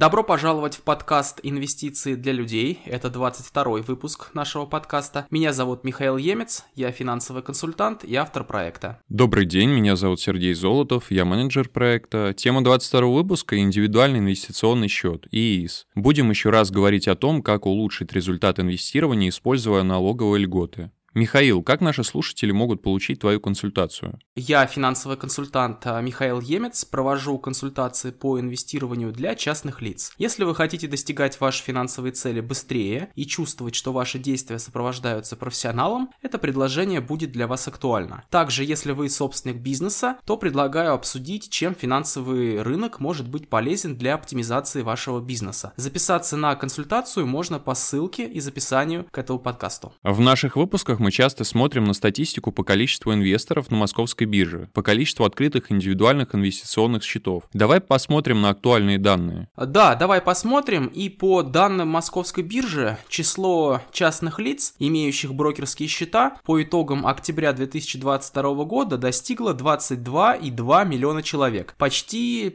Добро 0.00 0.24
пожаловать 0.24 0.76
в 0.76 0.80
подкаст 0.80 1.40
«Инвестиции 1.42 2.14
для 2.14 2.32
людей». 2.32 2.80
Это 2.86 3.10
22 3.10 3.82
выпуск 3.82 4.30
нашего 4.32 4.64
подкаста. 4.64 5.26
Меня 5.30 5.52
зовут 5.52 5.84
Михаил 5.84 6.16
Емец, 6.16 6.64
я 6.74 6.90
финансовый 6.90 7.42
консультант 7.42 8.02
и 8.02 8.14
автор 8.14 8.44
проекта. 8.44 8.98
Добрый 9.10 9.44
день, 9.44 9.68
меня 9.68 9.96
зовут 9.96 10.18
Сергей 10.18 10.54
Золотов, 10.54 11.10
я 11.10 11.26
менеджер 11.26 11.68
проекта. 11.68 12.32
Тема 12.34 12.64
22 12.64 13.08
выпуска– 13.08 13.58
индивидуальный 13.58 14.20
инвестиционный 14.20 14.88
счет, 14.88 15.26
ИИС. 15.32 15.86
Будем 15.94 16.30
еще 16.30 16.48
раз 16.48 16.70
говорить 16.70 17.06
о 17.06 17.14
том, 17.14 17.42
как 17.42 17.66
улучшить 17.66 18.14
результат 18.14 18.58
инвестирования, 18.58 19.28
используя 19.28 19.82
налоговые 19.82 20.44
льготы. 20.44 20.92
Михаил, 21.12 21.64
как 21.64 21.80
наши 21.80 22.04
слушатели 22.04 22.52
могут 22.52 22.82
получить 22.82 23.18
твою 23.18 23.40
консультацию? 23.40 24.20
Я 24.36 24.64
финансовый 24.66 25.16
консультант 25.16 25.84
а, 25.84 26.00
Михаил 26.00 26.40
Емец, 26.40 26.84
провожу 26.84 27.36
консультации 27.38 28.12
по 28.12 28.38
инвестированию 28.38 29.12
для 29.12 29.34
частных 29.34 29.82
лиц. 29.82 30.12
Если 30.18 30.44
вы 30.44 30.54
хотите 30.54 30.86
достигать 30.86 31.40
ваши 31.40 31.64
финансовые 31.64 32.12
цели 32.12 32.40
быстрее 32.40 33.10
и 33.16 33.26
чувствовать, 33.26 33.74
что 33.74 33.92
ваши 33.92 34.20
действия 34.20 34.60
сопровождаются 34.60 35.36
профессионалом, 35.36 36.10
это 36.22 36.38
предложение 36.38 37.00
будет 37.00 37.32
для 37.32 37.48
вас 37.48 37.66
актуально. 37.66 38.22
Также, 38.30 38.62
если 38.62 38.92
вы 38.92 39.10
собственник 39.10 39.56
бизнеса, 39.56 40.16
то 40.24 40.36
предлагаю 40.36 40.92
обсудить, 40.92 41.50
чем 41.50 41.74
финансовый 41.74 42.62
рынок 42.62 43.00
может 43.00 43.28
быть 43.28 43.48
полезен 43.48 43.96
для 43.96 44.14
оптимизации 44.14 44.82
вашего 44.82 45.18
бизнеса. 45.18 45.72
Записаться 45.74 46.36
на 46.36 46.54
консультацию 46.54 47.26
можно 47.26 47.58
по 47.58 47.74
ссылке 47.74 48.28
из 48.28 48.46
описанию 48.46 49.06
к 49.10 49.18
этому 49.18 49.40
подкасту. 49.40 49.92
В 50.04 50.20
наших 50.20 50.54
выпусках 50.54 50.99
мы 51.00 51.10
часто 51.10 51.44
смотрим 51.44 51.84
на 51.84 51.94
статистику 51.94 52.52
по 52.52 52.62
количеству 52.62 53.12
инвесторов 53.12 53.70
на 53.70 53.76
московской 53.76 54.26
бирже, 54.26 54.68
по 54.72 54.82
количеству 54.82 55.24
открытых 55.24 55.72
индивидуальных 55.72 56.34
инвестиционных 56.34 57.02
счетов. 57.02 57.44
Давай 57.52 57.80
посмотрим 57.80 58.40
на 58.40 58.50
актуальные 58.50 58.98
данные. 58.98 59.48
Да, 59.56 59.94
давай 59.94 60.20
посмотрим. 60.20 60.86
И 60.86 61.08
по 61.08 61.42
данным 61.42 61.88
московской 61.88 62.44
биржи, 62.44 62.98
число 63.08 63.80
частных 63.92 64.38
лиц, 64.38 64.74
имеющих 64.78 65.34
брокерские 65.34 65.88
счета, 65.88 66.36
по 66.44 66.62
итогам 66.62 67.06
октября 67.06 67.52
2022 67.52 68.64
года 68.64 68.98
достигло 68.98 69.54
22,2 69.54 70.86
миллиона 70.86 71.22
человек. 71.22 71.74
Почти 71.78 72.50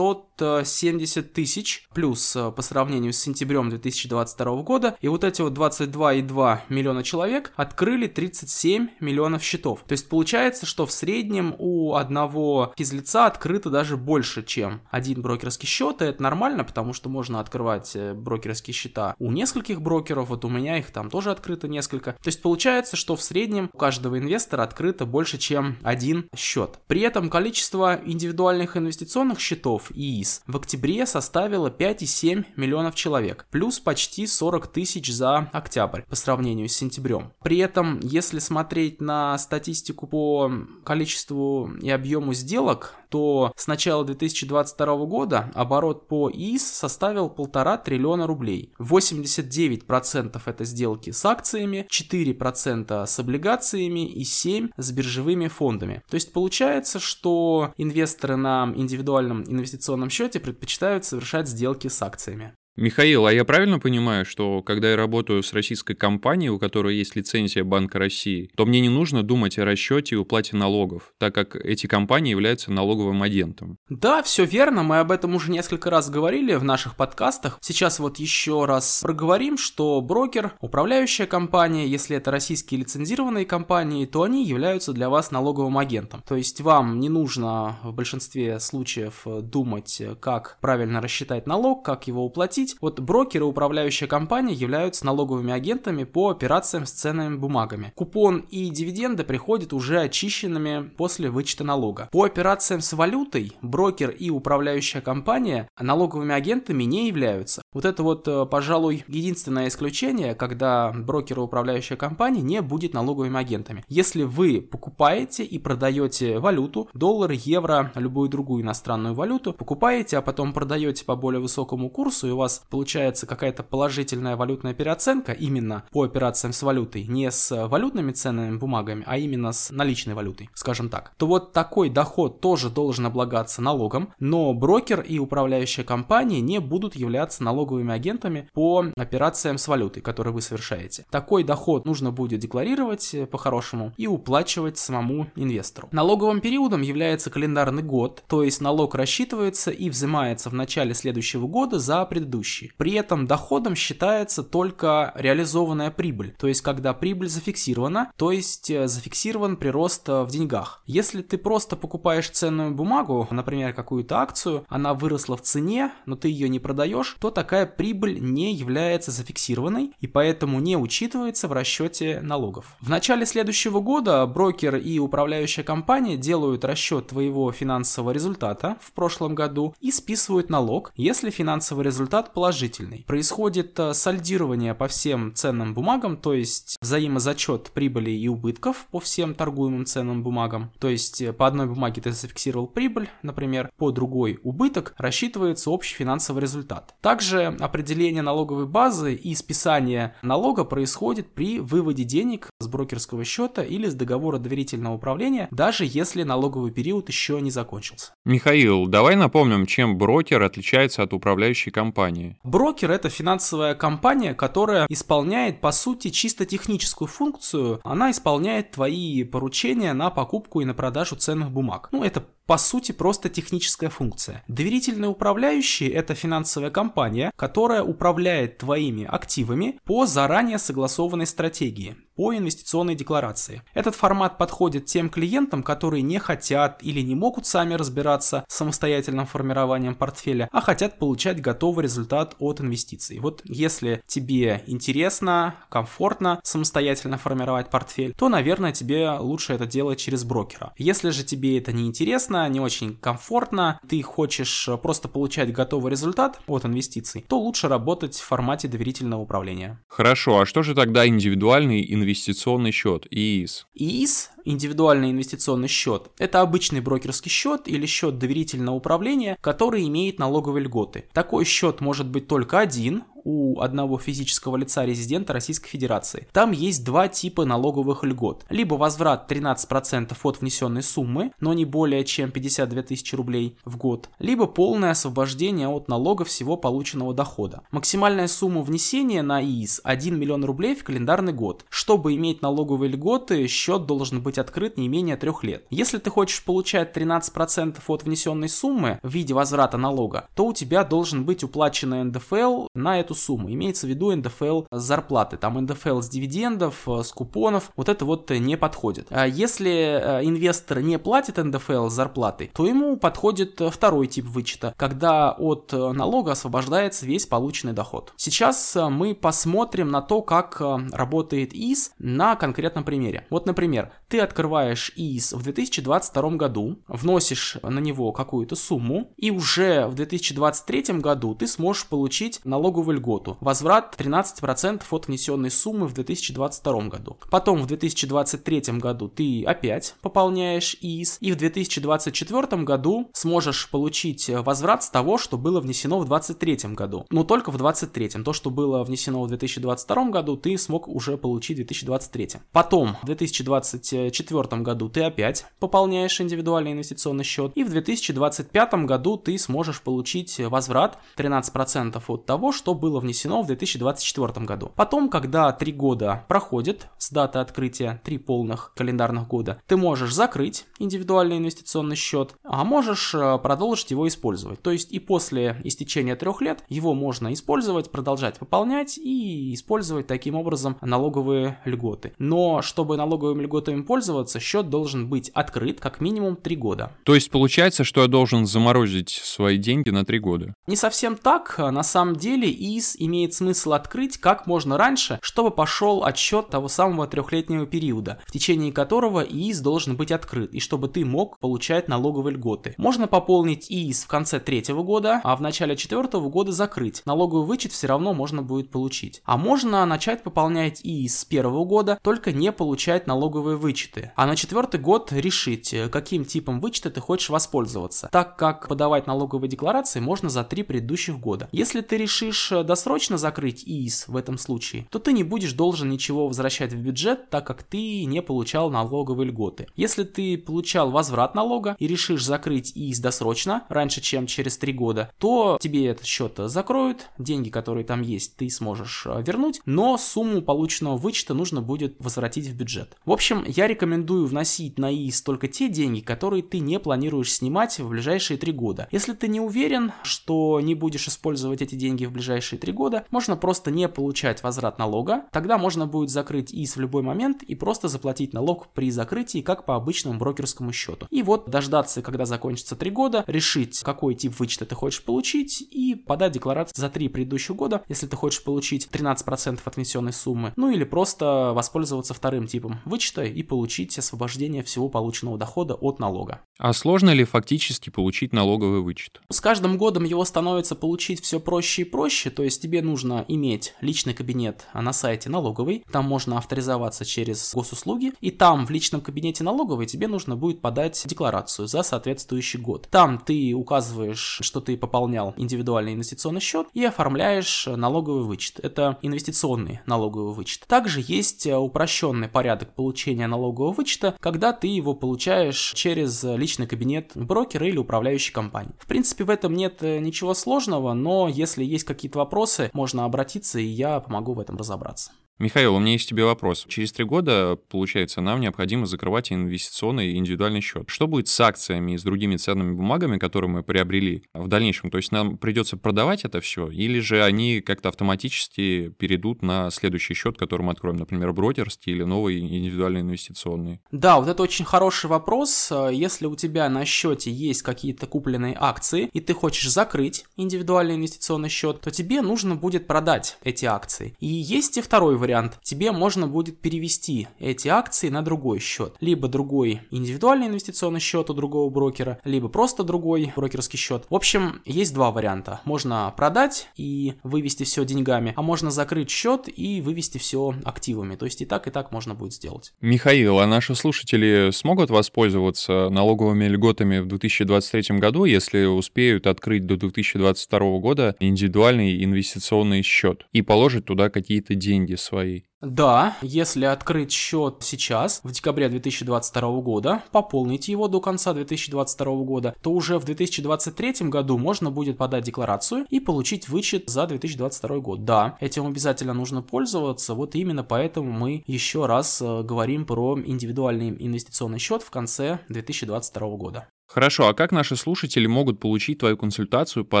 570 0.40 1.32
тысяч 1.32 1.86
плюс 1.92 2.34
э, 2.34 2.50
по 2.50 2.62
сравнению 2.62 3.12
с 3.12 3.18
сентябрем 3.18 3.70
2022 3.70 4.62
года. 4.62 4.96
И 5.00 5.08
вот 5.08 5.24
эти 5.24 5.42
вот 5.42 5.52
22,2 5.52 6.60
миллиона 6.68 7.02
человек 7.02 7.52
открыли 7.56 7.90
открыли 7.90 8.06
37 8.06 8.88
миллионов 9.00 9.42
счетов. 9.42 9.84
То 9.86 9.92
есть 9.92 10.08
получается, 10.08 10.64
что 10.64 10.86
в 10.86 10.92
среднем 10.92 11.54
у 11.58 11.94
одного 11.94 12.72
физлица 12.76 13.26
открыто 13.26 13.70
даже 13.70 13.96
больше, 13.96 14.42
чем 14.42 14.82
один 14.90 15.22
брокерский 15.22 15.66
счет, 15.66 16.02
и 16.02 16.04
это 16.04 16.22
нормально, 16.22 16.62
потому 16.64 16.92
что 16.92 17.08
можно 17.08 17.40
открывать 17.40 17.96
э, 17.96 18.14
брокерские 18.14 18.74
счета 18.74 19.14
у 19.18 19.32
нескольких 19.32 19.82
брокеров, 19.82 20.28
вот 20.28 20.44
у 20.44 20.48
меня 20.48 20.78
их 20.78 20.90
там 20.90 21.10
тоже 21.10 21.30
открыто 21.30 21.68
несколько. 21.68 22.12
То 22.12 22.28
есть 22.28 22.42
получается, 22.42 22.96
что 22.96 23.16
в 23.16 23.22
среднем 23.22 23.70
у 23.72 23.78
каждого 23.78 24.18
инвестора 24.18 24.62
открыто 24.62 25.04
больше, 25.04 25.38
чем 25.38 25.76
один 25.82 26.28
счет. 26.36 26.78
При 26.86 27.00
этом 27.00 27.28
количество 27.28 28.00
индивидуальных 28.04 28.76
инвестиционных 28.76 29.40
счетов 29.40 29.90
ИИС 30.30 30.42
в 30.46 30.56
октябре 30.56 31.06
составило 31.06 31.68
5,7 31.68 32.44
миллионов 32.56 32.94
человек, 32.94 33.46
плюс 33.50 33.80
почти 33.80 34.26
40 34.26 34.68
тысяч 34.68 35.12
за 35.12 35.50
октябрь 35.52 36.02
по 36.02 36.16
сравнению 36.16 36.68
с 36.68 36.72
сентябрем. 36.72 37.32
При 37.42 37.58
этом 37.58 38.00
если 38.02 38.38
смотреть 38.38 39.00
на 39.00 39.36
статистику 39.38 40.06
по 40.06 40.50
количеству 40.84 41.70
и 41.80 41.90
объему 41.90 42.34
сделок, 42.34 42.94
то 43.08 43.52
с 43.56 43.66
начала 43.66 44.04
2022 44.04 44.96
года 45.06 45.50
оборот 45.54 46.06
по 46.06 46.30
ИИС 46.30 46.62
составил 46.62 47.28
полтора 47.28 47.76
триллиона 47.76 48.26
рублей. 48.26 48.72
89% 48.78 50.40
это 50.46 50.64
сделки 50.64 51.10
с 51.10 51.24
акциями, 51.24 51.88
4% 51.90 53.06
с 53.06 53.18
облигациями 53.18 54.06
и 54.06 54.22
7% 54.22 54.70
с 54.76 54.92
биржевыми 54.92 55.48
фондами. 55.48 56.02
То 56.08 56.14
есть 56.14 56.32
получается, 56.32 57.00
что 57.00 57.72
инвесторы 57.76 58.36
на 58.36 58.72
индивидуальном 58.76 59.42
инвестиционном 59.42 60.08
счете 60.10 60.19
предпочитают 60.38 61.04
совершать 61.04 61.48
сделки 61.48 61.88
с 61.88 62.02
акциями. 62.02 62.54
Михаил, 62.76 63.26
а 63.26 63.32
я 63.32 63.44
правильно 63.44 63.78
понимаю, 63.78 64.24
что 64.24 64.62
когда 64.62 64.90
я 64.90 64.96
работаю 64.96 65.42
с 65.42 65.52
российской 65.52 65.94
компанией, 65.94 66.50
у 66.50 66.58
которой 66.58 66.96
есть 66.96 67.16
лицензия 67.16 67.64
Банка 67.64 67.98
России, 67.98 68.50
то 68.56 68.64
мне 68.64 68.80
не 68.80 68.88
нужно 68.88 69.22
думать 69.22 69.58
о 69.58 69.64
расчете 69.64 70.14
и 70.14 70.18
уплате 70.18 70.56
налогов, 70.56 71.12
так 71.18 71.34
как 71.34 71.56
эти 71.56 71.86
компании 71.86 72.30
являются 72.30 72.72
налоговым 72.72 73.22
агентом? 73.22 73.76
Да, 73.88 74.22
все 74.22 74.44
верно, 74.44 74.82
мы 74.82 75.00
об 75.00 75.10
этом 75.10 75.34
уже 75.34 75.50
несколько 75.50 75.90
раз 75.90 76.08
говорили 76.08 76.54
в 76.54 76.64
наших 76.64 76.96
подкастах. 76.96 77.58
Сейчас 77.60 77.98
вот 77.98 78.18
еще 78.18 78.64
раз 78.64 79.00
проговорим, 79.02 79.58
что 79.58 80.00
брокер, 80.00 80.52
управляющая 80.60 81.26
компания, 81.26 81.86
если 81.86 82.16
это 82.16 82.30
российские 82.30 82.80
лицензированные 82.80 83.46
компании, 83.46 84.06
то 84.06 84.22
они 84.22 84.46
являются 84.46 84.92
для 84.92 85.10
вас 85.10 85.32
налоговым 85.32 85.76
агентом. 85.76 86.22
То 86.26 86.36
есть 86.36 86.60
вам 86.60 87.00
не 87.00 87.08
нужно 87.08 87.78
в 87.82 87.92
большинстве 87.92 88.60
случаев 88.60 89.26
думать, 89.42 90.00
как 90.20 90.58
правильно 90.60 91.00
рассчитать 91.00 91.46
налог, 91.46 91.84
как 91.84 92.06
его 92.06 92.24
уплатить, 92.24 92.59
объяснить. 92.60 92.76
Вот 92.80 93.00
брокеры, 93.00 93.44
управляющая 93.44 94.08
компания 94.08 94.54
являются 94.54 95.06
налоговыми 95.06 95.52
агентами 95.52 96.04
по 96.04 96.30
операциям 96.30 96.86
с 96.86 96.92
ценными 96.92 97.36
бумагами. 97.36 97.92
Купон 97.94 98.44
и 98.50 98.70
дивиденды 98.70 99.24
приходят 99.24 99.72
уже 99.72 100.00
очищенными 100.00 100.90
после 100.96 101.30
вычета 101.30 101.64
налога. 101.64 102.08
По 102.12 102.24
операциям 102.24 102.80
с 102.80 102.92
валютой 102.92 103.52
брокер 103.62 104.10
и 104.10 104.30
управляющая 104.30 105.00
компания 105.00 105.68
налоговыми 105.78 106.34
агентами 106.34 106.84
не 106.84 107.08
являются. 107.08 107.62
Вот 107.72 107.84
это 107.84 108.02
вот, 108.02 108.26
э, 108.26 108.46
пожалуй, 108.46 109.04
единственное 109.08 109.68
исключение, 109.68 110.34
когда 110.34 110.92
брокер 110.92 111.38
и 111.38 111.42
управляющая 111.42 111.96
компания 111.96 112.42
не 112.42 112.62
будет 112.62 112.94
налоговыми 112.94 113.38
агентами. 113.38 113.84
Если 113.88 114.22
вы 114.22 114.60
покупаете 114.60 115.44
и 115.44 115.58
продаете 115.58 116.38
валюту, 116.38 116.88
доллар, 116.94 117.30
евро, 117.32 117.92
любую 117.94 118.28
другую 118.28 118.62
иностранную 118.62 119.14
валюту, 119.14 119.52
покупаете, 119.52 120.18
а 120.18 120.22
потом 120.22 120.52
продаете 120.52 121.04
по 121.04 121.16
более 121.16 121.40
высокому 121.40 121.90
курсу, 121.90 122.28
и 122.28 122.30
у 122.30 122.36
вас 122.36 122.49
получается 122.70 123.26
какая-то 123.26 123.62
положительная 123.62 124.36
валютная 124.36 124.74
переоценка 124.74 125.32
именно 125.32 125.84
по 125.90 126.02
операциям 126.02 126.52
с 126.52 126.62
валютой, 126.62 127.04
не 127.06 127.30
с 127.30 127.66
валютными 127.68 128.12
ценными 128.12 128.56
бумагами, 128.56 129.04
а 129.06 129.18
именно 129.18 129.52
с 129.52 129.70
наличной 129.70 130.14
валютой, 130.14 130.50
скажем 130.54 130.88
так, 130.88 131.12
то 131.16 131.26
вот 131.26 131.52
такой 131.52 131.90
доход 131.90 132.40
тоже 132.40 132.70
должен 132.70 133.06
облагаться 133.06 133.62
налогом, 133.62 134.12
но 134.18 134.52
брокер 134.54 135.00
и 135.00 135.18
управляющая 135.18 135.84
компания 135.84 136.40
не 136.40 136.58
будут 136.60 136.96
являться 136.96 137.42
налоговыми 137.42 137.94
агентами 137.94 138.48
по 138.52 138.84
операциям 138.96 139.58
с 139.58 139.68
валютой, 139.68 140.02
которые 140.02 140.32
вы 140.32 140.42
совершаете. 140.42 141.06
Такой 141.10 141.44
доход 141.44 141.84
нужно 141.86 142.10
будет 142.10 142.40
декларировать 142.40 143.14
э, 143.14 143.26
по-хорошему 143.26 143.92
и 143.96 144.06
уплачивать 144.06 144.78
самому 144.78 145.28
инвестору. 145.36 145.88
Налоговым 145.92 146.40
периодом 146.40 146.82
является 146.82 147.30
календарный 147.30 147.82
год, 147.82 148.22
то 148.28 148.42
есть 148.42 148.60
налог 148.60 148.94
рассчитывается 148.94 149.70
и 149.70 149.90
взимается 149.90 150.50
в 150.50 150.54
начале 150.54 150.94
следующего 150.94 151.46
года 151.46 151.78
за 151.78 152.04
предыдущий 152.04 152.39
предыдущий. 152.40 152.72
При 152.76 152.92
этом 152.92 153.26
доходом 153.26 153.74
считается 153.74 154.42
только 154.42 155.12
реализованная 155.14 155.90
прибыль, 155.90 156.34
то 156.38 156.46
есть 156.46 156.62
когда 156.62 156.94
прибыль 156.94 157.28
зафиксирована, 157.28 158.10
то 158.16 158.32
есть 158.32 158.70
э, 158.70 158.88
зафиксирован 158.88 159.56
прирост 159.56 160.08
э, 160.08 160.22
в 160.22 160.30
деньгах. 160.30 160.82
Если 160.86 161.22
ты 161.22 161.38
просто 161.38 161.76
покупаешь 161.76 162.30
ценную 162.30 162.72
бумагу, 162.72 163.28
например, 163.30 163.72
какую-то 163.72 164.18
акцию, 164.18 164.64
она 164.68 164.94
выросла 164.94 165.36
в 165.36 165.42
цене, 165.42 165.92
но 166.06 166.16
ты 166.16 166.28
ее 166.28 166.48
не 166.48 166.58
продаешь, 166.58 167.16
то 167.20 167.30
такая 167.30 167.66
прибыль 167.66 168.20
не 168.20 168.54
является 168.54 169.10
зафиксированной 169.10 169.92
и 170.00 170.06
поэтому 170.06 170.60
не 170.60 170.76
учитывается 170.76 171.48
в 171.48 171.52
расчете 171.52 172.20
налогов. 172.22 172.76
В 172.80 172.88
начале 172.88 173.26
следующего 173.26 173.80
года 173.80 174.26
брокер 174.26 174.76
и 174.76 174.98
управляющая 174.98 175.64
компания 175.64 176.16
делают 176.16 176.64
расчет 176.64 177.08
твоего 177.08 177.52
финансового 177.52 178.12
результата 178.12 178.76
в 178.80 178.92
прошлом 178.92 179.34
году 179.34 179.74
и 179.80 179.90
списывают 179.90 180.50
налог, 180.50 180.92
если 180.96 181.30
финансовый 181.30 181.84
результат 181.84 182.29
положительный. 182.34 183.04
Происходит 183.06 183.78
э, 183.78 183.94
сальдирование 183.94 184.74
по 184.74 184.88
всем 184.88 185.34
ценным 185.34 185.74
бумагам, 185.74 186.16
то 186.16 186.32
есть 186.34 186.76
взаимозачет 186.80 187.70
прибыли 187.70 188.10
и 188.10 188.28
убытков 188.28 188.86
по 188.90 189.00
всем 189.00 189.34
торгуемым 189.34 189.86
ценным 189.86 190.22
бумагам. 190.22 190.72
То 190.78 190.88
есть 190.88 191.20
э, 191.22 191.32
по 191.32 191.46
одной 191.46 191.66
бумаге 191.66 192.02
ты 192.02 192.12
зафиксировал 192.12 192.66
прибыль, 192.66 193.08
например, 193.22 193.70
по 193.76 193.90
другой 193.90 194.40
убыток, 194.42 194.94
рассчитывается 194.98 195.70
общий 195.70 195.94
финансовый 195.94 196.40
результат. 196.40 196.94
Также 197.00 197.46
определение 197.60 198.22
налоговой 198.22 198.66
базы 198.66 199.14
и 199.14 199.34
списание 199.34 200.14
налога 200.22 200.64
происходит 200.64 201.32
при 201.34 201.60
выводе 201.60 202.04
денег 202.04 202.50
с 202.60 202.66
брокерского 202.66 203.24
счета 203.24 203.62
или 203.62 203.88
с 203.88 203.94
договора 203.94 204.38
доверительного 204.38 204.94
управления, 204.94 205.48
даже 205.50 205.84
если 205.86 206.22
налоговый 206.22 206.70
период 206.70 207.08
еще 207.08 207.40
не 207.40 207.50
закончился. 207.50 208.12
Михаил, 208.26 208.86
давай 208.86 209.16
напомним, 209.16 209.64
чем 209.64 209.96
брокер 209.96 210.42
отличается 210.42 211.02
от 211.02 211.14
управляющей 211.14 211.72
компании. 211.72 212.38
Брокер 212.44 212.90
это 212.90 213.08
финансовая 213.08 213.74
компания, 213.74 214.34
которая 214.34 214.86
исполняет 214.90 215.62
по 215.62 215.72
сути 215.72 216.10
чисто 216.10 216.44
техническую 216.44 217.08
функцию. 217.08 217.80
Она 217.82 218.10
исполняет 218.10 218.72
твои 218.72 219.24
поручения 219.24 219.94
на 219.94 220.10
покупку 220.10 220.60
и 220.60 220.66
на 220.66 220.74
продажу 220.74 221.16
ценных 221.16 221.50
бумаг. 221.50 221.88
Ну, 221.92 222.04
это 222.04 222.26
по 222.50 222.58
сути 222.58 222.90
просто 222.90 223.28
техническая 223.28 223.90
функция. 223.90 224.42
Доверительный 224.48 225.06
управляющий– 225.06 225.86
это 225.88 226.16
финансовая 226.16 226.70
компания, 226.70 227.30
которая 227.36 227.84
управляет 227.84 228.58
твоими 228.58 229.04
активами 229.04 229.78
по 229.84 230.04
заранее 230.04 230.58
согласованной 230.58 231.26
стратегии 231.26 231.96
по 232.20 232.36
инвестиционной 232.36 232.96
декларации. 232.96 233.62
Этот 233.72 233.94
формат 233.94 234.36
подходит 234.36 234.84
тем 234.84 235.08
клиентам, 235.08 235.62
которые 235.62 236.02
не 236.02 236.18
хотят 236.18 236.82
или 236.82 237.00
не 237.00 237.14
могут 237.14 237.46
сами 237.46 237.72
разбираться 237.72 238.44
с 238.46 238.56
самостоятельным 238.56 239.24
формированием 239.24 239.94
портфеля, 239.94 240.46
а 240.52 240.60
хотят 240.60 240.98
получать 240.98 241.40
готовый 241.40 241.84
результат 241.84 242.36
от 242.38 242.60
инвестиций. 242.60 243.20
Вот 243.20 243.40
если 243.44 244.02
тебе 244.06 244.62
интересно, 244.66 245.54
комфортно 245.70 246.40
самостоятельно 246.42 247.16
формировать 247.16 247.70
портфель, 247.70 248.12
то, 248.12 248.28
наверное, 248.28 248.72
тебе 248.72 249.12
лучше 249.12 249.54
это 249.54 249.64
делать 249.64 249.98
через 249.98 250.22
брокера. 250.22 250.74
Если 250.76 251.08
же 251.08 251.24
тебе 251.24 251.58
это 251.58 251.72
не 251.72 251.86
интересно, 251.86 252.39
не 252.48 252.60
очень 252.60 252.96
комфортно, 252.96 253.80
ты 253.88 254.02
хочешь 254.02 254.68
просто 254.82 255.08
получать 255.08 255.52
готовый 255.52 255.90
результат 255.90 256.40
от 256.46 256.64
инвестиций, 256.64 257.24
то 257.28 257.38
лучше 257.38 257.68
работать 257.68 258.14
в 258.14 258.24
формате 258.24 258.68
доверительного 258.68 259.20
управления. 259.20 259.80
Хорошо, 259.88 260.40
а 260.40 260.46
что 260.46 260.62
же 260.62 260.74
тогда 260.74 261.06
индивидуальный 261.06 261.86
инвестиционный 261.92 262.72
счет, 262.72 263.06
ИИС. 263.10 263.66
ИИС, 263.74 264.30
индивидуальный 264.44 265.10
инвестиционный 265.10 265.68
счет, 265.68 266.10
это 266.18 266.40
обычный 266.40 266.80
брокерский 266.80 267.30
счет 267.30 267.62
или 267.66 267.86
счет 267.86 268.18
доверительного 268.18 268.76
управления, 268.76 269.36
который 269.40 269.86
имеет 269.88 270.18
налоговые 270.18 270.64
льготы. 270.64 271.04
Такой 271.12 271.44
счет 271.44 271.80
может 271.80 272.08
быть 272.08 272.26
только 272.26 272.58
один, 272.58 273.04
у 273.24 273.60
одного 273.60 273.98
физического 273.98 274.56
лица 274.56 274.84
резидента 274.84 275.32
Российской 275.32 275.68
Федерации. 275.68 276.28
Там 276.32 276.52
есть 276.52 276.84
два 276.84 277.08
типа 277.08 277.44
налоговых 277.44 278.04
льгот. 278.04 278.44
Либо 278.48 278.74
возврат 278.74 279.30
13% 279.30 280.16
от 280.22 280.40
внесенной 280.40 280.82
суммы, 280.82 281.32
но 281.40 281.52
не 281.52 281.64
более 281.64 282.04
чем 282.04 282.30
52 282.30 282.82
тысячи 282.82 283.14
рублей 283.14 283.56
в 283.64 283.76
год, 283.76 284.08
либо 284.18 284.46
полное 284.46 284.90
освобождение 284.90 285.68
от 285.68 285.88
налога 285.88 286.24
всего 286.24 286.56
полученного 286.56 287.14
дохода. 287.14 287.62
Максимальная 287.70 288.28
сумма 288.28 288.62
внесения 288.62 289.22
на 289.22 289.42
ИИС 289.42 289.80
1 289.84 290.18
миллион 290.18 290.44
рублей 290.44 290.74
в 290.74 290.84
календарный 290.84 291.32
год. 291.32 291.64
Чтобы 291.68 292.14
иметь 292.14 292.42
налоговые 292.42 292.90
льготы, 292.90 293.46
счет 293.46 293.86
должен 293.86 294.22
быть 294.22 294.38
открыт 294.38 294.78
не 294.78 294.88
менее 294.88 295.16
трех 295.16 295.44
лет. 295.44 295.66
Если 295.70 295.98
ты 295.98 296.10
хочешь 296.10 296.44
получать 296.44 296.96
13% 296.96 297.78
от 297.86 298.02
внесенной 298.02 298.48
суммы 298.48 298.98
в 299.02 299.10
виде 299.10 299.34
возврата 299.34 299.76
налога, 299.76 300.28
то 300.34 300.46
у 300.46 300.52
тебя 300.52 300.84
должен 300.84 301.24
быть 301.24 301.44
уплаченный 301.44 302.04
НДФЛ 302.04 302.68
на 302.74 303.00
эту 303.00 303.09
эту 303.10 303.14
сумму. 303.14 303.52
Имеется 303.52 303.86
в 303.86 303.90
виду 303.90 304.14
НДФЛ 304.14 304.62
с 304.70 304.82
зарплаты. 304.82 305.36
Там 305.36 305.58
НДФЛ 305.58 306.00
с 306.00 306.08
дивидендов, 306.08 306.88
э, 306.88 307.02
с 307.02 307.12
купонов. 307.12 307.72
Вот 307.76 307.88
это 307.88 308.04
вот 308.04 308.30
не 308.30 308.56
подходит. 308.56 309.08
А 309.10 309.26
если 309.26 309.70
э, 309.70 310.24
инвестор 310.24 310.80
не 310.80 310.98
платит 310.98 311.36
НДФЛ 311.38 311.88
с 311.88 311.92
зарплаты, 311.92 312.50
то 312.54 312.66
ему 312.66 312.96
подходит 312.96 313.60
э, 313.60 313.70
второй 313.70 314.06
тип 314.06 314.26
вычета, 314.26 314.74
когда 314.76 315.32
от 315.32 315.72
налога 315.72 316.32
освобождается 316.32 317.06
весь 317.06 317.26
полученный 317.26 317.72
доход. 317.72 318.12
Сейчас 318.16 318.76
мы 318.76 319.14
посмотрим 319.14 319.90
на 319.90 320.02
то, 320.02 320.22
как 320.22 320.60
работает 320.92 321.52
ИС 321.52 321.92
на 321.98 322.36
конкретном 322.36 322.84
примере. 322.84 323.26
Вот, 323.30 323.46
например, 323.46 323.92
ты 324.08 324.20
открываешь 324.20 324.92
ИС 324.96 325.32
в 325.32 325.42
2022 325.42 326.30
году, 326.30 326.78
вносишь 326.86 327.56
на 327.62 327.78
него 327.78 328.12
какую-то 328.12 328.56
сумму, 328.56 329.12
и 329.16 329.30
уже 329.30 329.86
в 329.86 329.94
2023 329.94 330.98
году 331.00 331.34
ты 331.34 331.46
сможешь 331.46 331.86
получить 331.86 332.40
налоговый 332.44 332.99
льготу. 333.00 333.38
Возврат 333.40 333.96
13% 333.98 334.82
от 334.90 335.06
внесенной 335.08 335.50
суммы 335.50 335.86
в 335.86 335.94
2022 335.94 336.80
году. 336.88 337.16
Потом 337.30 337.62
в 337.62 337.66
2023 337.66 338.78
году 338.78 339.08
ты 339.08 339.44
опять 339.44 339.94
пополняешь 340.02 340.76
ИИС, 340.80 341.18
и 341.20 341.32
в 341.32 341.36
2024 341.36 342.62
году 342.62 343.10
сможешь 343.12 343.70
получить 343.70 344.28
возврат 344.28 344.84
с 344.84 344.90
того, 344.90 345.18
что 345.18 345.38
было 345.38 345.60
внесено 345.60 345.98
в 345.98 346.06
2023 346.06 346.74
году. 346.74 347.06
Но 347.10 347.24
только 347.24 347.50
в 347.50 347.56
2023. 347.56 348.22
То, 348.22 348.32
что 348.32 348.50
было 348.50 348.84
внесено 348.84 349.22
в 349.22 349.28
2022 349.28 350.10
году, 350.10 350.36
ты 350.36 350.58
смог 350.58 350.88
уже 350.88 351.16
получить 351.16 351.58
в 351.58 351.66
2023. 351.66 352.40
Потом 352.52 352.96
в 353.02 353.06
2024 353.06 354.62
году 354.62 354.88
ты 354.88 355.02
опять 355.04 355.46
пополняешь 355.58 356.20
индивидуальный 356.20 356.72
инвестиционный 356.72 357.24
счет, 357.24 357.52
и 357.54 357.64
в 357.64 357.70
2025 357.70 358.74
году 358.86 359.16
ты 359.16 359.38
сможешь 359.38 359.80
получить 359.80 360.38
возврат 360.38 360.98
13% 361.16 362.02
от 362.06 362.26
того, 362.26 362.52
что 362.52 362.74
было 362.74 362.89
было 362.90 362.98
внесено 362.98 363.42
в 363.42 363.46
2024 363.46 364.44
году. 364.44 364.72
Потом, 364.74 365.08
когда 365.08 365.52
три 365.52 365.72
года 365.72 366.24
проходит 366.26 366.88
с 366.98 367.10
даты 367.10 367.38
открытия, 367.38 368.00
три 368.04 368.18
полных 368.18 368.72
календарных 368.74 369.28
года, 369.28 369.62
ты 369.66 369.76
можешь 369.76 370.12
закрыть 370.12 370.66
индивидуальный 370.80 371.38
инвестиционный 371.38 371.94
счет, 371.94 372.34
а 372.42 372.64
можешь 372.64 373.14
э, 373.14 373.38
продолжить 373.38 373.92
его 373.92 374.08
использовать. 374.08 374.60
То 374.60 374.72
есть 374.72 374.90
и 374.90 374.98
после 374.98 375.60
истечения 375.62 376.16
трех 376.16 376.40
лет 376.40 376.64
его 376.68 376.94
можно 376.94 377.32
использовать, 377.32 377.90
продолжать 377.90 378.38
пополнять 378.38 378.98
и 378.98 379.54
использовать 379.54 380.08
таким 380.08 380.34
образом 380.34 380.76
налоговые 380.80 381.60
льготы. 381.64 382.12
Но 382.18 382.62
чтобы 382.62 382.96
налоговыми 382.96 383.42
льготами 383.42 383.82
пользоваться, 383.82 384.40
счет 384.40 384.68
должен 384.68 385.08
быть 385.08 385.30
открыт 385.30 385.78
как 385.78 386.00
минимум 386.00 386.34
три 386.34 386.56
года. 386.56 386.92
То 387.04 387.14
есть 387.14 387.30
получается, 387.30 387.84
что 387.84 388.02
я 388.02 388.08
должен 388.08 388.46
заморозить 388.46 389.10
свои 389.10 389.58
деньги 389.58 389.90
на 389.90 390.04
три 390.04 390.18
года? 390.18 390.54
Не 390.66 390.76
совсем 390.76 391.16
так. 391.16 391.56
На 391.58 391.84
самом 391.84 392.16
деле 392.16 392.50
и 392.50 392.79
ИИС 392.80 392.96
имеет 392.98 393.34
смысл 393.34 393.74
открыть 393.74 394.18
как 394.18 394.46
можно 394.46 394.78
раньше, 394.78 395.18
чтобы 395.22 395.50
пошел 395.50 396.04
отсчет 396.04 396.48
того 396.48 396.68
самого 396.68 397.06
трехлетнего 397.06 397.66
периода, 397.66 398.20
в 398.26 398.32
течение 398.32 398.72
которого 398.72 399.20
ИИС 399.20 399.60
должен 399.60 399.96
быть 399.96 400.10
открыт, 400.10 400.52
и 400.54 400.60
чтобы 400.60 400.88
ты 400.88 401.04
мог 401.04 401.38
получать 401.38 401.88
налоговые 401.88 402.34
льготы. 402.34 402.74
Можно 402.78 403.06
пополнить 403.06 403.70
ИИС 403.70 404.04
в 404.04 404.08
конце 404.08 404.40
третьего 404.40 404.82
года, 404.82 405.20
а 405.24 405.36
в 405.36 405.42
начале 405.42 405.76
четвертого 405.76 406.28
года 406.30 406.52
закрыть. 406.52 407.02
Налоговый 407.04 407.46
вычет 407.46 407.72
все 407.72 407.86
равно 407.86 408.14
можно 408.14 408.42
будет 408.42 408.70
получить. 408.70 409.20
А 409.24 409.36
можно 409.36 409.84
начать 409.84 410.22
пополнять 410.22 410.80
ИИС 410.82 411.20
с 411.20 411.24
первого 411.24 411.64
года, 411.64 411.98
только 412.02 412.32
не 412.32 412.50
получать 412.52 413.06
налоговые 413.06 413.56
вычеты. 413.56 414.12
А 414.16 414.26
на 414.26 414.36
четвертый 414.36 414.80
год 414.80 415.12
решить, 415.12 415.74
каким 415.92 416.24
типом 416.24 416.60
вычета 416.60 416.90
ты 416.90 417.00
хочешь 417.00 417.28
воспользоваться, 417.28 418.08
так 418.10 418.36
как 418.36 418.68
подавать 418.68 419.06
налоговые 419.06 419.50
декларации 419.50 420.00
можно 420.00 420.30
за 420.30 420.44
три 420.44 420.62
предыдущих 420.62 421.18
года. 421.18 421.48
Если 421.52 421.80
ты 421.80 421.96
решишь 421.96 422.52
досрочно 422.70 423.18
закрыть 423.18 423.64
ИИС 423.66 424.06
в 424.06 424.16
этом 424.16 424.38
случае, 424.38 424.86
то 424.92 425.00
ты 425.00 425.12
не 425.12 425.24
будешь 425.24 425.54
должен 425.54 425.90
ничего 425.90 426.28
возвращать 426.28 426.72
в 426.72 426.76
бюджет, 426.76 427.28
так 427.28 427.44
как 427.44 427.64
ты 427.64 428.04
не 428.04 428.22
получал 428.22 428.70
налоговые 428.70 429.26
льготы. 429.26 429.66
Если 429.74 430.04
ты 430.04 430.38
получал 430.38 430.92
возврат 430.92 431.34
налога 431.34 431.74
и 431.80 431.88
решишь 431.88 432.24
закрыть 432.24 432.70
ИИС 432.76 433.00
досрочно, 433.00 433.64
раньше, 433.68 434.00
чем 434.00 434.28
через 434.28 434.56
3 434.56 434.72
года, 434.72 435.10
то 435.18 435.58
тебе 435.60 435.86
этот 435.86 436.06
счет 436.06 436.34
закроют, 436.36 437.10
деньги, 437.18 437.48
которые 437.48 437.84
там 437.84 438.02
есть, 438.02 438.36
ты 438.36 438.48
сможешь 438.48 439.02
э, 439.04 439.20
вернуть, 439.20 439.60
но 439.66 439.98
сумму 439.98 440.40
полученного 440.40 440.96
вычета 440.96 441.34
нужно 441.34 441.62
будет 441.62 441.96
возвратить 441.98 442.46
в 442.46 442.54
бюджет. 442.54 442.96
В 443.04 443.10
общем, 443.10 443.44
я 443.48 443.66
рекомендую 443.66 444.26
вносить 444.26 444.78
на 444.78 444.94
ИИС 444.94 445.22
только 445.22 445.48
те 445.48 445.68
деньги, 445.68 445.98
которые 445.98 446.44
ты 446.44 446.60
не 446.60 446.78
планируешь 446.78 447.32
снимать 447.32 447.80
в 447.80 447.88
ближайшие 447.88 448.38
3 448.38 448.52
года. 448.52 448.86
Если 448.92 449.12
ты 449.12 449.26
не 449.26 449.40
уверен, 449.40 449.90
что 450.04 450.60
не 450.60 450.76
будешь 450.76 451.08
использовать 451.08 451.62
эти 451.62 451.74
деньги 451.74 452.04
в 452.04 452.12
ближайшие 452.12 452.59
3 452.60 452.72
года, 452.72 453.04
можно 453.10 453.36
просто 453.36 453.70
не 453.70 453.88
получать 453.88 454.42
возврат 454.42 454.78
налога, 454.78 455.24
тогда 455.32 455.58
можно 455.58 455.86
будет 455.86 456.10
закрыть 456.10 456.52
ИС 456.52 456.76
в 456.76 456.80
любой 456.80 457.02
момент 457.02 457.42
и 457.42 457.54
просто 457.54 457.88
заплатить 457.88 458.32
налог 458.32 458.68
при 458.68 458.90
закрытии, 458.90 459.40
как 459.40 459.64
по 459.64 459.76
обычному 459.76 460.18
брокерскому 460.18 460.72
счету. 460.72 461.06
И 461.10 461.22
вот 461.22 461.48
дождаться, 461.48 462.02
когда 462.02 462.24
закончится 462.24 462.76
3 462.76 462.90
года, 462.90 463.24
решить, 463.26 463.80
какой 463.80 464.14
тип 464.14 464.38
вычета 464.38 464.66
ты 464.66 464.74
хочешь 464.74 465.02
получить 465.02 465.60
и 465.60 465.94
подать 465.94 466.32
декларацию 466.32 466.74
за 466.76 466.88
3 466.88 467.08
предыдущих 467.08 467.56
года, 467.56 467.82
если 467.88 468.06
ты 468.06 468.16
хочешь 468.16 468.44
получить 468.44 468.88
13% 468.90 469.60
от 469.64 469.76
внесенной 469.76 470.12
суммы, 470.12 470.52
ну 470.56 470.70
или 470.70 470.84
просто 470.84 471.52
воспользоваться 471.54 472.14
вторым 472.14 472.46
типом 472.46 472.80
вычета 472.84 473.24
и 473.24 473.42
получить 473.42 473.98
освобождение 473.98 474.62
всего 474.62 474.88
полученного 474.88 475.38
дохода 475.38 475.74
от 475.74 475.98
налога. 475.98 476.42
А 476.58 476.72
сложно 476.72 477.10
ли 477.10 477.24
фактически 477.24 477.90
получить 477.90 478.32
налоговый 478.32 478.80
вычет? 478.80 479.20
С 479.30 479.40
каждым 479.40 479.78
годом 479.78 480.04
его 480.04 480.24
становится 480.24 480.74
получить 480.74 481.22
все 481.22 481.40
проще 481.40 481.82
и 481.82 481.84
проще, 481.84 482.30
то 482.30 482.42
есть 482.42 482.49
тебе 482.58 482.82
нужно 482.82 483.24
иметь 483.28 483.74
личный 483.80 484.14
кабинет 484.14 484.66
на 484.74 484.92
сайте 484.92 485.28
налоговой, 485.28 485.84
там 485.90 486.04
можно 486.06 486.38
авторизоваться 486.38 487.04
через 487.04 487.52
госуслуги, 487.54 488.12
и 488.20 488.30
там 488.30 488.66
в 488.66 488.70
личном 488.70 489.00
кабинете 489.00 489.42
налоговой 489.42 489.86
тебе 489.86 490.06
нужно 490.06 490.36
будет 490.36 490.60
подать 490.60 491.02
декларацию 491.06 491.66
за 491.66 491.82
соответствующий 491.82 492.60
год. 492.60 492.88
Там 492.90 493.18
ты 493.18 493.54
указываешь, 493.54 494.38
что 494.42 494.60
ты 494.60 494.76
пополнял 494.76 495.34
индивидуальный 495.36 495.94
инвестиционный 495.94 496.40
счет 496.40 496.68
и 496.74 496.84
оформляешь 496.84 497.66
налоговый 497.66 498.24
вычет. 498.24 498.60
Это 498.60 498.98
инвестиционный 499.02 499.80
налоговый 499.86 500.34
вычет. 500.34 500.66
Также 500.66 501.02
есть 501.06 501.46
упрощенный 501.46 502.28
порядок 502.28 502.74
получения 502.74 503.26
налогового 503.26 503.72
вычета, 503.72 504.14
когда 504.20 504.52
ты 504.52 504.68
его 504.68 504.94
получаешь 504.94 505.72
через 505.74 506.22
личный 506.22 506.50
личный 506.50 506.66
кабинет 506.66 507.12
брокера 507.14 507.66
или 507.66 507.78
управляющей 507.78 508.32
компании. 508.32 508.74
В 508.78 508.86
принципе, 508.86 509.24
в 509.24 509.30
этом 509.30 509.54
нет 509.54 509.82
э, 509.82 509.98
ничего 510.00 510.34
сложного, 510.34 510.94
но 510.94 511.28
если 511.28 511.64
есть 511.64 511.84
какие-то 511.84 512.18
вопросы, 512.18 512.39
можно 512.72 513.04
обратиться, 513.04 513.58
и 513.58 513.64
я 513.64 514.00
помогу 514.00 514.32
в 514.34 514.40
этом 514.40 514.56
разобраться. 514.56 515.12
Михаил, 515.40 515.74
у 515.74 515.78
меня 515.78 515.92
есть 515.92 516.06
тебе 516.06 516.26
вопрос. 516.26 516.66
Через 516.68 516.92
три 516.92 517.06
года, 517.06 517.58
получается, 517.70 518.20
нам 518.20 518.40
необходимо 518.40 518.84
закрывать 518.84 519.32
инвестиционный 519.32 520.14
индивидуальный 520.18 520.60
счет. 520.60 520.84
Что 520.88 521.06
будет 521.06 521.28
с 521.28 521.40
акциями 521.40 521.92
и 521.92 521.96
с 521.96 522.02
другими 522.02 522.36
ценными 522.36 522.74
бумагами, 522.74 523.16
которые 523.16 523.50
мы 523.50 523.62
приобрели 523.62 524.24
в 524.34 524.48
дальнейшем? 524.48 524.90
То 524.90 524.98
есть 524.98 525.12
нам 525.12 525.38
придется 525.38 525.78
продавать 525.78 526.26
это 526.26 526.42
все, 526.42 526.68
или 526.68 527.00
же 527.00 527.24
они 527.24 527.62
как-то 527.62 527.88
автоматически 527.88 528.90
перейдут 528.98 529.40
на 529.40 529.70
следующий 529.70 530.12
счет, 530.12 530.36
который 530.36 530.60
мы 530.60 530.72
откроем, 530.72 530.98
например, 530.98 531.32
брокерский 531.32 531.94
или 531.94 532.02
новый 532.02 532.38
индивидуальный 532.38 533.00
инвестиционный? 533.00 533.80
Да, 533.90 534.20
вот 534.20 534.28
это 534.28 534.42
очень 534.42 534.66
хороший 534.66 535.08
вопрос. 535.08 535.72
Если 535.90 536.26
у 536.26 536.36
тебя 536.36 536.68
на 536.68 536.84
счете 536.84 537.30
есть 537.32 537.62
какие-то 537.62 538.06
купленные 538.06 538.54
акции, 538.60 539.08
и 539.14 539.20
ты 539.20 539.32
хочешь 539.32 539.70
закрыть 539.70 540.26
индивидуальный 540.36 540.96
инвестиционный 540.96 541.48
счет, 541.48 541.80
то 541.80 541.90
тебе 541.90 542.20
нужно 542.20 542.56
будет 542.56 542.86
продать 542.86 543.38
эти 543.42 543.64
акции. 543.64 544.14
И 544.20 544.26
есть 544.26 544.76
и 544.76 544.82
второй 544.82 545.16
вариант. 545.16 545.29
Тебе 545.62 545.92
можно 545.92 546.26
будет 546.26 546.58
перевести 546.60 547.28
эти 547.38 547.68
акции 547.68 548.08
на 548.08 548.22
другой 548.22 548.58
счет. 548.58 548.94
Либо 549.00 549.28
другой 549.28 549.80
индивидуальный 549.90 550.46
инвестиционный 550.46 551.00
счет 551.00 551.30
у 551.30 551.34
другого 551.34 551.70
брокера, 551.70 552.18
либо 552.24 552.48
просто 552.48 552.84
другой 552.84 553.32
брокерский 553.36 553.78
счет. 553.78 554.04
В 554.10 554.14
общем, 554.14 554.60
есть 554.64 554.94
два 554.94 555.10
варианта. 555.10 555.60
Можно 555.64 556.12
продать 556.16 556.68
и 556.76 557.14
вывести 557.22 557.64
все 557.64 557.84
деньгами, 557.84 558.32
а 558.36 558.42
можно 558.42 558.70
закрыть 558.70 559.10
счет 559.10 559.48
и 559.54 559.80
вывести 559.80 560.18
все 560.18 560.54
активами. 560.64 561.16
То 561.16 561.24
есть 561.26 561.40
и 561.42 561.46
так, 561.46 561.66
и 561.66 561.70
так 561.70 561.92
можно 561.92 562.14
будет 562.14 562.34
сделать. 562.34 562.72
Михаил, 562.80 563.38
а 563.38 563.46
наши 563.46 563.74
слушатели 563.74 564.50
смогут 564.52 564.90
воспользоваться 564.90 565.88
налоговыми 565.90 566.46
льготами 566.46 566.98
в 566.98 567.06
2023 567.06 567.98
году, 567.98 568.24
если 568.24 568.64
успеют 568.64 569.26
открыть 569.26 569.66
до 569.66 569.76
2022 569.76 570.78
года 570.78 571.16
индивидуальный 571.20 572.02
инвестиционный 572.04 572.82
счет 572.82 573.26
и 573.32 573.42
положить 573.42 573.84
туда 573.84 574.10
какие-то 574.10 574.54
деньги 574.54 574.94
свои? 574.94 575.19
Да, 575.60 576.16
если 576.22 576.64
открыть 576.64 577.12
счет 577.12 577.56
сейчас, 577.60 578.20
в 578.24 578.32
декабре 578.32 578.68
2022 578.70 579.60
года, 579.60 580.02
пополнить 580.10 580.68
его 580.68 580.88
до 580.88 581.00
конца 581.00 581.34
2022 581.34 582.06
года, 582.24 582.54
то 582.62 582.72
уже 582.72 582.98
в 582.98 583.04
2023 583.04 584.08
году 584.08 584.38
можно 584.38 584.70
будет 584.70 584.96
подать 584.96 585.24
декларацию 585.24 585.84
и 585.90 586.00
получить 586.00 586.48
вычет 586.48 586.88
за 586.88 587.06
2022 587.06 587.78
год. 587.78 588.04
Да, 588.04 588.38
этим 588.40 588.66
обязательно 588.66 589.12
нужно 589.12 589.42
пользоваться, 589.42 590.14
вот 590.14 590.34
именно 590.34 590.64
поэтому 590.64 591.12
мы 591.12 591.44
еще 591.46 591.84
раз 591.84 592.22
э, 592.22 592.42
говорим 592.42 592.86
про 592.86 593.18
индивидуальный 593.18 593.90
инвестиционный 593.90 594.58
счет 594.58 594.82
в 594.82 594.90
конце 594.90 595.40
2022 595.48 596.36
года. 596.36 596.68
Хорошо, 596.92 597.28
а 597.28 597.34
как 597.34 597.52
наши 597.52 597.76
слушатели 597.76 598.26
могут 598.26 598.58
получить 598.58 598.98
твою 598.98 599.16
консультацию 599.16 599.84
по 599.84 600.00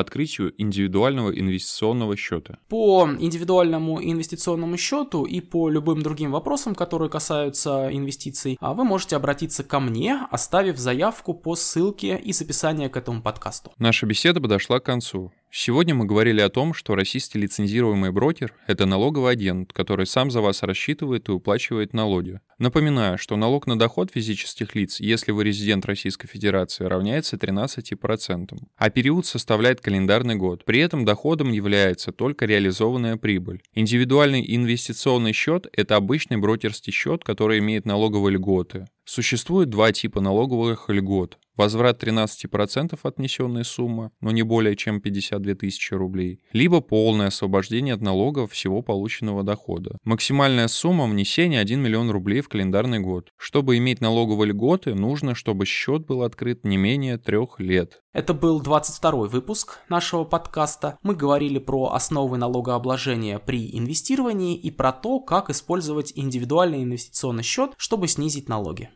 открытию 0.00 0.52
индивидуального 0.58 1.30
инвестиционного 1.30 2.16
счета? 2.16 2.58
По 2.68 3.08
индивидуальному 3.16 4.02
инвестиционному 4.02 4.76
счету 4.76 5.24
и 5.24 5.40
по 5.40 5.68
любым 5.68 6.02
другим 6.02 6.32
вопросам, 6.32 6.74
которые 6.74 7.08
касаются 7.08 7.90
инвестиций, 7.92 8.58
а 8.60 8.74
вы 8.74 8.82
можете 8.82 9.14
обратиться 9.14 9.62
ко 9.62 9.78
мне, 9.78 10.18
оставив 10.32 10.78
заявку 10.78 11.32
по 11.32 11.54
ссылке 11.54 12.16
из 12.16 12.42
описания 12.42 12.88
к 12.88 12.96
этому 12.96 13.22
подкасту. 13.22 13.70
Наша 13.78 14.06
беседа 14.06 14.40
подошла 14.40 14.80
к 14.80 14.84
концу. 14.84 15.32
Сегодня 15.52 15.96
мы 15.96 16.04
говорили 16.04 16.40
о 16.40 16.48
том, 16.48 16.72
что 16.72 16.94
российский 16.94 17.36
лицензируемый 17.40 18.12
брокер— 18.12 18.54
это 18.68 18.86
налоговый 18.86 19.32
агент, 19.32 19.72
который 19.72 20.06
сам 20.06 20.30
за 20.30 20.40
вас 20.40 20.62
рассчитывает 20.62 21.28
и 21.28 21.32
уплачивает 21.32 21.92
налоги. 21.92 22.38
Напоминаю, 22.58 23.18
что 23.18 23.36
налог 23.36 23.66
на 23.66 23.76
доход 23.76 24.12
физических 24.14 24.76
лиц, 24.76 25.00
если 25.00 25.32
вы 25.32 25.42
резидент 25.42 25.86
Российской 25.86 26.28
Федерации, 26.28 26.84
равняется 26.84 27.34
13%, 27.34 28.58
а 28.76 28.90
период 28.90 29.26
составляет 29.26 29.80
календарный 29.80 30.36
год. 30.36 30.64
При 30.64 30.78
этом 30.78 31.04
доходом 31.04 31.50
является 31.50 32.12
только 32.12 32.46
реализованная 32.46 33.16
прибыль. 33.16 33.60
Индивидуальный 33.74 34.44
инвестиционный 34.54 35.32
счет— 35.32 35.66
это 35.72 35.96
обычный 35.96 36.36
брокерский 36.36 36.92
счет, 36.92 37.24
который 37.24 37.58
имеет 37.58 37.86
налоговые 37.86 38.34
льготы. 38.34 38.86
Существует 39.04 39.70
два 39.70 39.90
типа 39.90 40.20
налоговых 40.20 40.88
льгот. 40.88 41.38
Возврат 41.60 42.02
13% 42.02 42.98
от 43.02 43.18
внесенной 43.18 43.66
суммы, 43.66 44.12
но 44.22 44.30
не 44.30 44.40
более 44.40 44.74
чем 44.76 44.98
52 44.98 45.56
тысячи 45.56 45.92
рублей, 45.92 46.40
либо 46.54 46.80
полное 46.80 47.26
освобождение 47.26 47.92
от 47.92 48.00
налогов 48.00 48.52
всего 48.52 48.80
полученного 48.80 49.42
дохода. 49.42 49.98
Максимальная 50.02 50.68
сумма 50.68 51.04
внесения 51.04 51.60
1 51.60 51.78
миллион 51.78 52.08
рублей 52.08 52.40
в 52.40 52.48
календарный 52.48 53.00
год. 53.00 53.28
Чтобы 53.36 53.76
иметь 53.76 54.00
налоговые 54.00 54.52
льготы, 54.52 54.94
нужно, 54.94 55.34
чтобы 55.34 55.66
счет 55.66 56.06
был 56.06 56.22
открыт 56.22 56.64
не 56.64 56.78
менее 56.78 57.18
трех 57.18 57.60
лет. 57.60 58.00
Это 58.14 58.32
был 58.32 58.62
22 58.62 59.26
выпуск 59.26 59.80
нашего 59.90 60.24
подкаста. 60.24 60.96
Мы 61.02 61.14
говорили 61.14 61.58
про 61.58 61.92
основы 61.92 62.38
налогообложения 62.38 63.38
при 63.38 63.76
инвестировании 63.76 64.56
и 64.56 64.70
про 64.70 64.92
то, 64.92 65.20
как 65.20 65.50
использовать 65.50 66.14
индивидуальный 66.16 66.84
инвестиционный 66.84 67.42
счет, 67.42 67.72
чтобы 67.76 68.08
снизить 68.08 68.48
налоги. 68.48 68.88